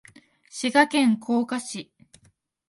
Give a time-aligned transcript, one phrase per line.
[0.49, 1.91] 滋賀県甲賀市